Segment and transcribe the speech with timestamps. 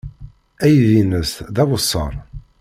[0.63, 2.13] Aydi-nnes d awessar.